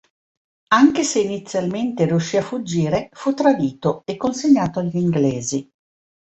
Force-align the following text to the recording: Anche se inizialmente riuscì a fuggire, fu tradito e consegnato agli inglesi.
Anche 0.69 1.03
se 1.03 1.19
inizialmente 1.19 2.05
riuscì 2.07 2.35
a 2.35 2.41
fuggire, 2.41 3.09
fu 3.13 3.35
tradito 3.35 4.01
e 4.05 4.17
consegnato 4.17 4.79
agli 4.79 4.97
inglesi. 4.97 5.71